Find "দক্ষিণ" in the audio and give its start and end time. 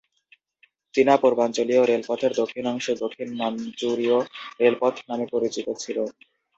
3.01-3.29